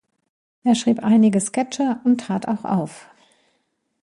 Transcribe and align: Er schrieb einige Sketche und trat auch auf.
Er 0.63 0.73
schrieb 0.73 1.03
einige 1.03 1.39
Sketche 1.39 1.99
und 2.05 2.19
trat 2.21 2.47
auch 2.47 2.65
auf. 2.65 3.07